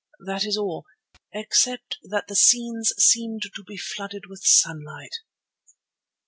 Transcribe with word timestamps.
That 0.25 0.45
is 0.45 0.57
all, 0.57 0.87
except 1.31 1.99
that 2.01 2.25
the 2.27 2.35
scenes 2.35 2.91
seemed 2.97 3.43
to 3.53 3.63
be 3.63 3.77
flooded 3.77 4.23
with 4.27 4.41
sunlight." 4.43 5.17